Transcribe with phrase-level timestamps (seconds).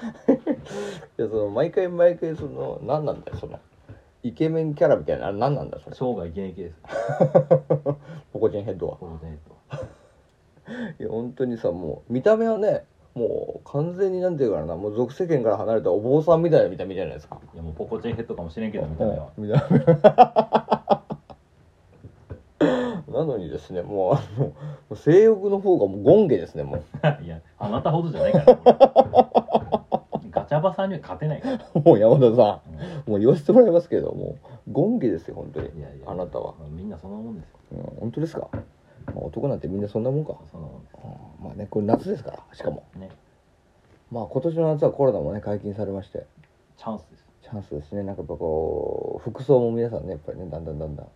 [1.18, 3.58] いやその毎回毎回その何なんだよその
[4.22, 5.96] イケメンキャラみたいなあれ何なんだよそれ。
[5.96, 6.76] 生涯現役です。
[8.32, 8.96] ポコチンヘッドは。
[9.00, 9.60] 当然と
[11.00, 12.84] いや本当にさもう見た目はね
[13.14, 17.38] もう完全になんていうかなもう俗世間から離れたお坊さんみたいな見た目じゃないですか。
[17.54, 19.78] いやもうポコチンヘッドかもしれんけどみたいなは見た目
[23.12, 24.54] なのにですねもうあのも
[24.90, 26.82] う性欲の方がもうゴンゲですねもう。
[27.24, 29.59] いやあなたほどじゃないから
[30.50, 32.76] チャバさんには勝てないから、 もう山田さうん。
[32.76, 34.34] んもう言わせてもらいますけども
[34.66, 35.68] うゴンゲですよ本当に。
[35.78, 37.58] いやいやあなたは、まあみんなそんなもんですよ。
[37.72, 42.82] うん、本当ですか、まあ、男なんてみんなそんなもんか、そんなもんでうんまあねこれ夏ですからしかも。
[42.92, 43.10] すね。
[44.10, 46.26] まあ今年の夏はコロナもね解禁されまして。
[46.76, 47.26] チャンスです。
[47.42, 48.02] チャンスですね。
[48.02, 51.06] なんかやっぱこう服装も皆さんねやっぱりねだんだんだんだん。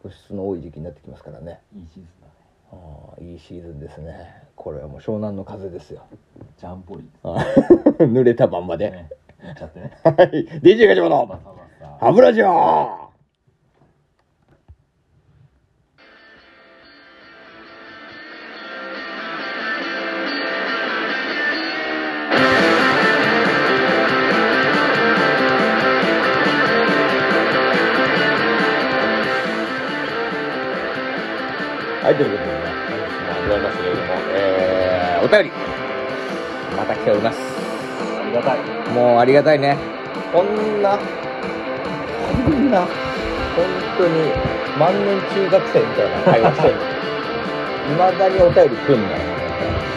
[0.00, 1.60] 露出の多い時期になってきますからね。
[1.76, 2.32] いいシーズンだね。
[2.72, 2.76] あ
[3.18, 4.42] あいいシーズンですね。
[4.56, 6.06] これはもう湘南の風ですよ
[6.56, 7.44] ジャンポリあ
[7.98, 9.10] 濡れたまんまで、ね。
[9.42, 9.92] いっちゃってね。
[10.04, 10.46] はい。
[10.62, 11.54] DJ ガチャバの。
[12.00, 13.04] 歯ブラは
[32.04, 35.73] はい、ということでね、本日も始まりましたけれども、えー、お便り、
[36.76, 37.38] また来ております。
[38.20, 38.58] ありがたい
[38.92, 39.76] もうありがたいね。
[40.32, 42.88] こんな、こんな、本
[43.98, 44.32] 当に
[44.78, 46.74] 万年中学生みたいな会話してる。
[47.86, 49.34] いまだにお便り来んのよ。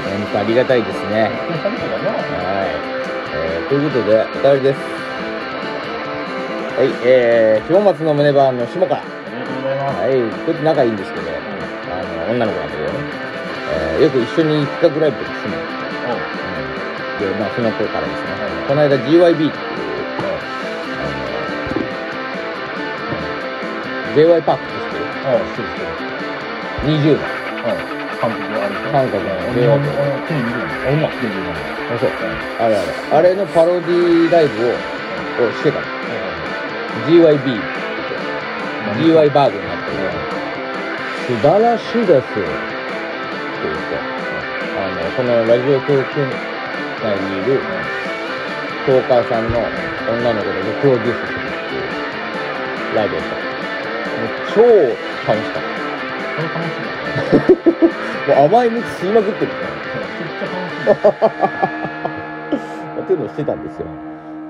[0.07, 1.23] 本当ありがたいですね。
[1.23, 1.31] はい。
[3.33, 4.79] えー、ということで、お便りです。
[6.77, 9.01] はい、えー、下松の胸バーンの下から。
[9.01, 9.03] あ
[9.33, 10.11] りがとうございますはい、
[10.45, 11.25] こいつ仲いいんですけど、
[11.91, 13.27] あの、女の子なんだけどね。
[13.69, 15.86] えー、よく一緒に企画ライブとかするの。
[17.17, 19.97] うんで、まあ、その子からですね、はいこの間 GYB っていう、
[24.17, 24.41] J.Y.
[24.41, 25.05] パークって知ってる？
[25.29, 25.87] ああしてるしてる
[26.89, 27.29] ?20 代。
[27.31, 29.91] うん韓国のあれ韓国の日本の
[30.25, 31.53] テレビ見るのあ、うまテレビ見るの
[31.93, 32.11] あ、そう。
[32.57, 32.87] あれあれ。
[33.11, 35.85] あれのパロディライブを、をしてたの。
[37.05, 39.13] GYB って言って。
[39.13, 39.97] GY バーグになってる。
[41.27, 42.39] 素晴らしいです。
[42.39, 42.49] って
[43.61, 44.01] 言って。
[44.81, 46.56] あの、このラジオトー
[46.97, 47.59] ク内にいる、
[48.85, 49.69] トーカーさんの
[50.07, 51.83] 女の子でプロデュースするっていう
[52.95, 53.35] ライブをした。
[53.35, 53.41] も
[54.25, 54.61] う超
[55.27, 55.69] 楽しかった。
[58.33, 59.47] もう甘い蜜吸いまくってる。
[59.47, 59.55] めっ
[60.39, 61.03] ちゃ楽しい
[63.03, 63.87] っていうのをしてたんですよ。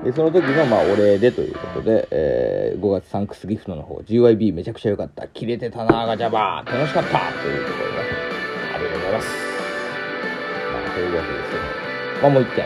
[0.04, 5.28] で、その時の、まあ、お礼でということで、えー5月サンクスギフトの方、GYB めちゃくちゃ良かった。
[5.28, 6.72] 切れてたな、ガチャバー。
[6.72, 7.98] 楽しかったというところで、
[8.74, 9.28] ありがとうございます。
[10.72, 11.62] まあ、というわけですよ。
[12.22, 12.66] まあ、もう一点。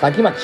[0.00, 0.34] 先町。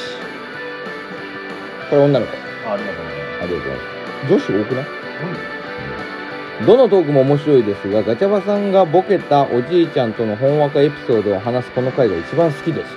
[1.90, 2.32] これ女の子。
[2.66, 4.32] あありがとうございますありがとうございます。
[4.32, 4.84] 女子多くない？
[4.84, 12.92] うんどのトークも面白いですが、ガチャバさんがボケたおじいちゃんとのほんわかエピソードを話すこの回が一番好きです。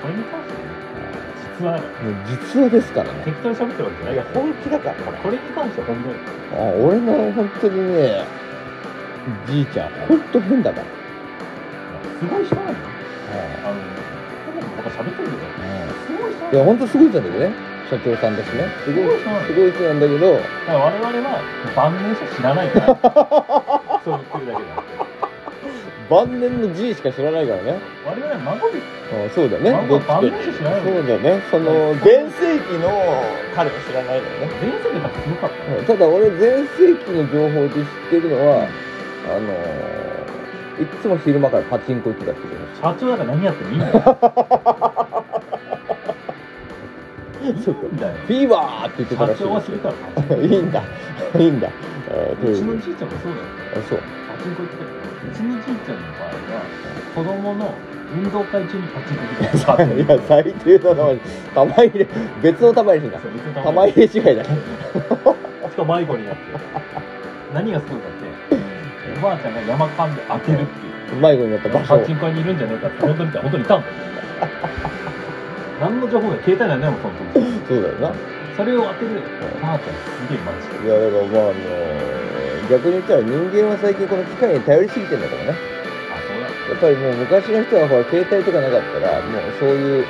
[0.00, 0.48] これに関し
[1.58, 1.82] てはね
[2.30, 3.22] 実は実話ですからね。
[3.24, 5.18] 適当に喋ってるわけじゃないいや、本気だから、これ。
[5.18, 6.14] これに関しては本当に
[6.54, 8.24] あ俺の本当にね、
[9.48, 10.86] じいちゃん、本当変だから。
[12.24, 12.72] すごい人なんだ。
[12.72, 12.78] よ
[13.64, 13.80] あの
[14.76, 15.44] 僕は喋ってるけど。
[16.04, 17.74] すごい人なんいや、本当すごい人なんだけどね。
[17.90, 18.64] 社長さんだしね。
[18.84, 21.42] すごい、すごい人なんだけど、だから我々は
[21.76, 22.96] 晩年しか知らないから。
[24.04, 24.94] そう言ってるだけであって
[26.08, 27.78] 晩年のじいしか知らないからね。
[28.04, 28.84] 我々は孫です。
[29.12, 29.70] あそうだね。
[29.72, 30.80] まあどっちかって晩年しか知らない。
[30.82, 31.42] そうだね。
[31.50, 32.88] その、全盛期の
[33.54, 34.48] 彼は知らないのよね。
[34.60, 35.76] 前世で多分すごかった。
[35.76, 38.68] うんただ俺全盛期の情報で知ってるのは、
[39.28, 40.03] あのー、
[40.78, 42.54] いっつも昼間からパチンコ行ってたってこと
[42.94, 43.92] 社長だから何やっても いいんだよ
[47.64, 50.82] そうかいいんだよフィーバーって言ってた社らしいですよ長はするからパチンコいいんだ。
[51.38, 51.68] いいんだ。
[52.10, 53.44] えーとうちのじいちゃんもそうだよ
[53.76, 53.98] あそう。
[53.98, 54.90] パチンコ行ってたよ
[55.30, 56.62] うちのじいちゃんの場合は
[57.14, 57.74] 子供の
[58.14, 61.04] 運動会中にパチンコ行ってた いや、最低だな。
[61.54, 62.06] 玉入れ、
[62.42, 63.18] 別の玉入れだ。
[63.20, 64.44] そう別に玉入れ違いだ。
[64.44, 64.50] し
[65.76, 66.40] かも迷子になって
[67.52, 68.23] 何がすごいかってお
[69.24, 71.20] ばあちゃんが山間で当てるっていう。
[71.20, 73.78] 迷子になった場所パチンコ屋にいるんじゃねえかって本当に本当にいた。
[73.78, 73.92] んだよ
[75.80, 77.68] 何の情報が携帯なんだよその時。
[77.68, 78.14] そうだよな。
[78.56, 79.22] それを当てる。
[79.58, 85.50] おばあちゃんすげえマジいや、だからまあ、あの逆に言ったら人間は最近この機械に頼りすぎてんだからね。
[85.50, 86.46] あそうだ。
[86.70, 90.06] やっぱりもう昔の人はほら携帯とかなかったらもうそういう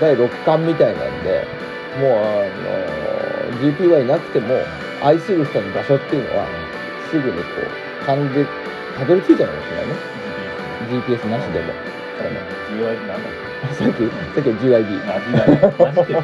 [0.00, 1.46] 第六感みたいなんで
[1.98, 2.46] もうあ
[3.56, 4.54] の GPY なくても
[5.02, 6.46] 愛する人の場所っていうのは
[7.10, 8.46] すぐにこう勘で
[8.96, 9.94] たどり着いちゃうかもしれないね
[10.88, 11.72] GPS なしでも
[12.72, 15.02] GY なんだっさっき、さっきは GYB。
[15.02, 15.84] けあ、GY。
[15.84, 16.16] マジで。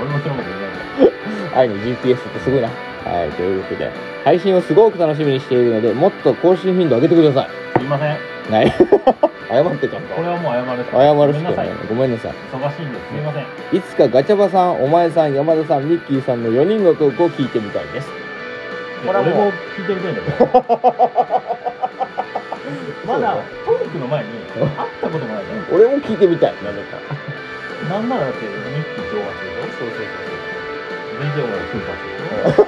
[0.00, 0.68] 俺もそのこと言え
[1.54, 2.68] ない愛の GPS ってすごいな。
[2.68, 3.90] はい、ということで、
[4.24, 7.48] 配信をすごく楽しみにしているので、もっと更新頻度上げてくださ
[7.78, 8.08] すいません。
[8.12, 8.14] い。
[8.52, 8.70] はい。
[9.48, 10.22] 謝ってちゃんとこ。
[10.22, 11.70] れはもう謝る謝るしかない。
[11.88, 12.34] ごめんなさい。
[12.52, 13.08] 忙しいんです。
[13.08, 13.46] すいません。
[13.76, 18.19] いつかガチャバさん、お前さん、山田さん、ミッキーさんの4人のトークを聞いてみたいです。
[19.06, 20.36] これはもう俺も聞いてみたいんだけど。
[23.06, 24.66] まだトークの前に会っ
[25.00, 25.60] たこともないから。
[25.76, 26.54] 俺も聞いてみたい。
[26.62, 27.00] なぜか。
[27.94, 29.62] なんならだってミッキー上発でしょ？
[29.78, 30.08] そうそうそう
[31.18, 32.62] ?DJ もスーパーでしょ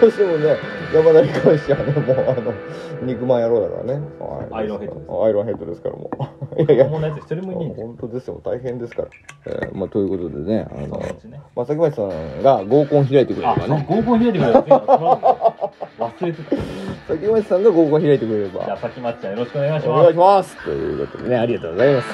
[0.00, 0.56] どうしてもね、
[0.92, 2.54] 山田に関してはね、もうあの、
[3.02, 3.94] 肉まん野郎だからね。
[4.18, 6.16] はいアイロンヘッドですアイロンヘッドですから、もう。
[6.56, 7.86] いやいや、こんなやつ一人もいないんですよ。
[7.86, 9.08] 本当ですよ、大変ですから。
[9.46, 10.98] えーまあ、ということでね、あその
[11.30, 11.40] ね。
[11.56, 16.56] まあ、崎町さんが合コン開いてくれればね、合コン開いてくれた忘れてた。
[16.56, 16.62] じ
[17.08, 20.50] 崎町さんが合コン開いてくれれば、ゃあ、さきまっちゃんよろしくお願いしお願います。
[20.52, 22.08] しますということでね、ありがとうございます。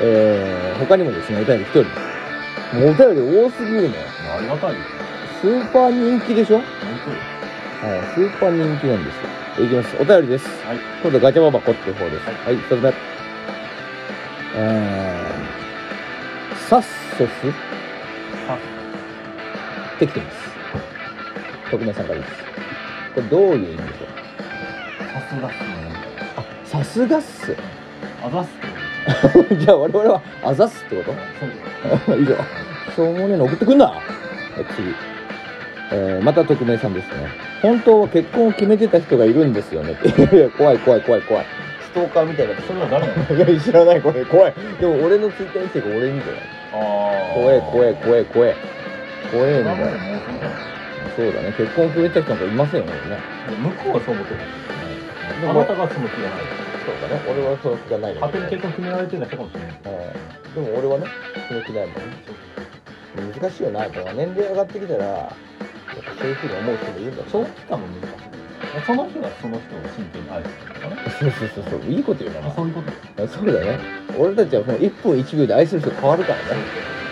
[0.00, 2.76] えーえー他にもですね、お便り来ております。
[2.76, 3.96] もうお便り多すぎるね。
[4.36, 4.78] ありがたいよ。
[5.40, 6.56] スーパー人気でしょ？
[6.56, 6.64] はい、
[7.84, 9.16] 本スーパー人気なんです
[9.60, 9.66] よ。
[9.66, 9.96] いきます。
[10.00, 10.46] お便りです。
[10.62, 10.78] 当はい。
[11.02, 12.26] 今度ガチャババコっていう方です。
[12.26, 12.92] はい、一つ目。
[14.60, 16.88] えー、サッソ
[17.18, 17.26] スっ
[18.44, 18.58] さ
[20.00, 20.36] てきてます。
[21.70, 22.32] 特命さんからです。
[23.14, 24.06] これどういう意味でしょ
[25.12, 25.66] さすがっすね。
[26.36, 27.56] うあ、さすがっす。
[28.20, 29.54] あざっすってこと？
[29.54, 31.14] じゃあ我々はあざっすってこ
[31.86, 32.34] そうと以上。
[32.34, 34.00] しょうもねえの送ってくんなはい
[34.74, 34.92] 次。
[35.92, 37.28] えー、また匿名さんですね。
[37.62, 39.96] 本当は結婚を決めてた人がいるんですよね。
[40.58, 41.46] 怖い怖い怖い怖い。
[41.98, 42.54] ストーカーみたいな。
[42.62, 43.34] それは誰なの？
[43.52, 44.24] いや、知らない、これ。
[44.24, 44.54] 怖い。
[44.80, 46.40] でも、俺のツイッターにしてる俺みたいな。
[46.40, 48.54] あ怖え、怖え、怖え、怖え。
[49.32, 49.76] 怖えんだよ。
[51.16, 51.52] そうだね。
[51.56, 52.92] 結婚を決めた人なんかいませんよね。
[53.58, 54.40] 向こうはそう思ってる。
[55.40, 56.40] でもあなたがその気がない。
[56.86, 57.22] そうだね。
[57.28, 59.70] 俺はその気がないの勝手に結婚決められてた人かもしれない。
[60.54, 61.06] うんでも俺はね、
[61.48, 63.32] その気ないもんね。
[63.40, 63.80] 難しいよな。
[63.80, 65.28] だから年齢上がってきたら、やっ
[66.04, 68.27] ぱそういうふうに思う人もいるんだ長期間も難しい。
[68.86, 70.96] その日はその人を真剣に愛してるとかね。
[71.20, 71.90] そうそうそうそう。
[71.90, 72.40] いいこと言うな。
[72.42, 73.28] まあそういうこと。
[73.28, 73.78] そうだね。
[74.16, 76.44] 俺たちはもう1分1秒で愛する人変わるからね。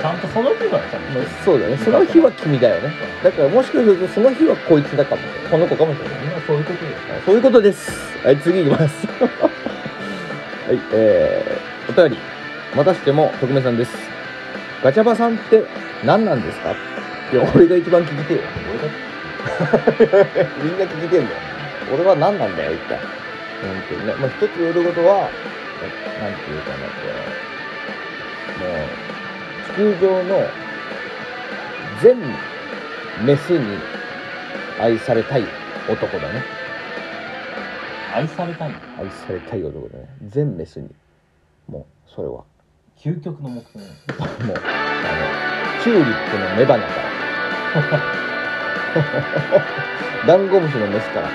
[0.00, 1.26] ちゃんとその日はちゃんとしてる。
[1.44, 1.76] そうだね。
[1.78, 2.92] その日は君だよね。
[3.24, 5.22] だからもしかするとその日はこいつだかも。
[5.50, 6.42] この子かもしれない。
[6.46, 7.24] そういうことです。
[7.26, 7.90] そういうことです。
[8.26, 9.06] はい、次いきます。
[10.66, 12.18] はい、えー、お便り。
[12.74, 13.96] またしても、徳明さんです。
[14.82, 15.64] ガチャバさんって
[16.04, 16.72] 何なんですか？
[17.32, 18.42] いや、俺が一番聞きてえよ。
[18.70, 19.15] 俺だって
[20.62, 21.42] みんな聞きてんだよ。
[21.86, 22.98] 俺は何なんだよ、一体。
[23.60, 24.14] 本当にね。
[24.16, 25.30] まあ、一つ言えることは、
[25.80, 27.36] えなんていうかな、こ
[28.56, 29.00] う、も
[29.58, 30.56] う、地球上の
[31.90, 32.16] 全
[33.16, 33.88] メスに
[34.78, 35.54] 愛されたい
[35.86, 36.48] 男だね。
[38.08, 38.76] 愛されたいの？
[38.96, 40.88] 愛されたい男だね全メスに
[41.68, 42.44] もうそれは
[42.96, 43.92] 究極の目標ね。
[44.46, 44.56] もう
[45.02, 45.34] あの
[45.76, 47.12] チューリップの雌花から
[50.26, 51.28] ダンゴムシのメスから。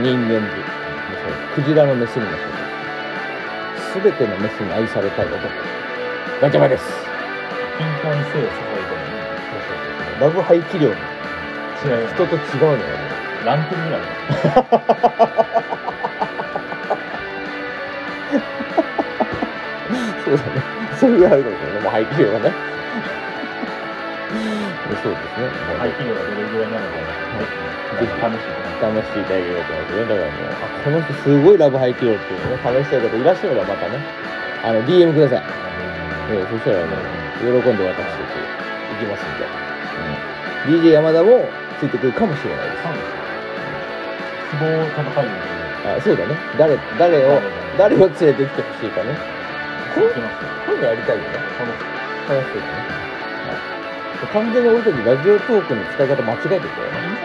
[0.00, 0.50] 人間にもう
[1.54, 2.30] それクジラのメスにも
[3.92, 5.38] そう全てのメスに愛されたい男。
[6.40, 6.84] ガチャバです。
[7.76, 8.52] 均等に性を注い
[10.20, 10.88] ラブ排気量。
[10.88, 10.94] の。
[12.14, 12.78] 人と違うのよ。
[12.78, 12.84] ね
[13.44, 14.06] ランクルぐらいだ。
[20.24, 20.62] そうだね。
[20.98, 22.52] それがあるかもしれないもう排気量がね
[24.96, 25.48] そうですね。
[25.68, 26.70] もう排気量がどれぐらい。
[26.70, 26.98] なのか、
[27.98, 28.52] ぜひ試して。
[28.80, 29.24] 試してい。
[29.24, 29.84] ただければと思い。
[29.84, 30.04] ますね。
[30.04, 31.58] だからもう、あ、この人すごい。
[31.58, 32.36] ラブハイキロってい。
[32.36, 33.00] うのね、試したい。
[33.00, 33.24] 方い。
[33.24, 33.98] らっしゃればまたね、
[34.64, 35.42] あの、DM ください。
[36.30, 36.96] ええそしたらね、
[37.40, 38.96] 喜んで渡してい。
[38.98, 39.44] きますんで。
[40.66, 41.48] うん、DJ 山田も
[41.80, 41.88] つい。
[41.88, 42.66] てくるかもしれない。
[42.66, 42.82] です。
[44.52, 45.24] 希望をちゃんと書い。
[45.24, 45.30] て
[45.84, 46.36] あそうだね。
[46.56, 47.42] 誰、誰を、
[47.76, 48.90] 誰を連れてきてほしい。
[48.90, 49.16] かね。
[49.94, 50.48] こう行きますよ。
[50.66, 50.78] こうい。
[50.78, 51.18] うのやりたい。
[51.18, 51.28] よね。
[51.58, 51.76] 楽し
[52.28, 52.56] 楽しい。
[52.56, 53.01] よね。
[54.22, 57.18] はい完全に俺たちラジオトークの使い方間違えてるよね。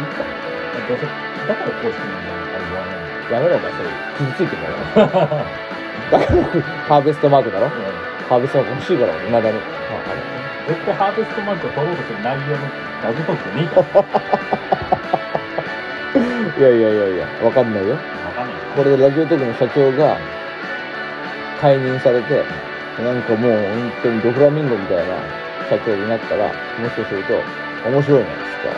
[0.00, 0.24] いいか。
[0.24, 1.06] うせ、
[1.46, 2.16] だから公式に
[2.52, 3.90] あれ言わないやめろ、お前それ。
[4.16, 4.76] 傷ついてるから。
[4.80, 5.44] の。
[6.10, 6.40] だから、
[6.88, 7.68] ハーベストマークだろ？
[7.68, 9.60] ハーベストマーク欲しいから、俺、未だに。
[10.66, 12.64] 絶対ハーベストマークを取ろうとする内容の
[13.04, 14.00] ラジオトークでねえから。
[16.56, 17.92] いやいやいやいや、わかんないよ。
[17.92, 17.98] わ
[18.32, 18.56] かんない。
[18.74, 20.16] これでラジオトークの社長が
[21.60, 22.44] 解任されて、
[23.02, 26.52] なんかもう本当にドフラミンゴみたいな社長になったら、も
[26.88, 27.34] しかすると、
[27.88, 28.30] 面白いね、つ
[28.60, 28.68] って、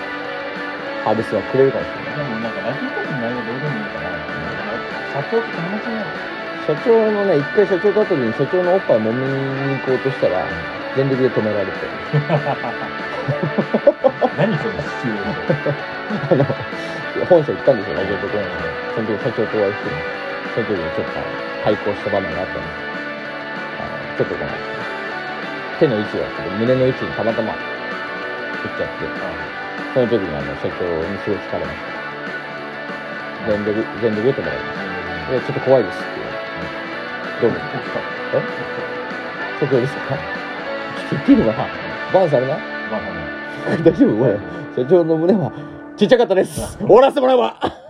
[1.04, 2.16] ハーベストマークくれるかもしれない。
[2.16, 4.10] でもなんかラジオトークの内容どうでもいいから、
[5.12, 6.06] 社長って話しない
[6.66, 10.46] 社長のね、一回社長と会った時に社長のおっぱい揉みに行こうとしたら、
[10.96, 11.72] 全力で止められて。
[14.36, 15.34] 何そのシチュエーション。
[16.30, 16.44] あの、
[17.26, 18.68] 本社行ったんですよ、ラジオとコーナーで。
[18.94, 19.90] その時社長とお会いして、
[20.54, 21.12] その時にちょっと
[21.62, 22.72] 対抗した場面があったんです
[24.16, 24.52] ちょっとこの、
[25.78, 27.58] 手の位置がちょっと胸の位置にたまたま打っ
[28.76, 29.04] ちゃって、
[29.94, 31.96] その時にあの、社長にすごい疲れました。
[33.46, 34.78] 全力、全力で止められまし
[35.26, 35.32] た。
[35.32, 37.42] いや、ちょっと怖いですって言われて。
[37.42, 37.56] どうも。
[38.34, 39.60] え？
[39.60, 40.00] 社長ですか？
[40.06, 40.22] ちょっと
[41.10, 41.68] 言っていいのかな
[42.12, 42.58] バンされない
[42.90, 43.08] まあま
[43.72, 44.16] あ大丈夫？
[44.18, 44.38] これ。
[44.76, 45.52] 社長の胸は
[45.96, 46.76] ちっちゃかったです。
[46.78, 47.85] 終わらせてもらうわ